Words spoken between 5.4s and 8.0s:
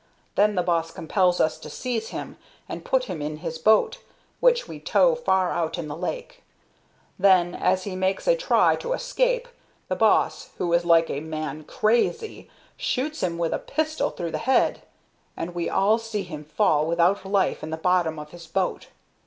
out in the lake. Then, as he